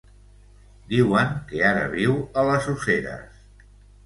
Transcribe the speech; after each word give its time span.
Diuen 0.93 1.35
que 1.51 1.61
ara 1.73 1.83
viu 1.93 2.17
a 2.17 2.47
les 2.49 2.71
Useres. 2.75 3.45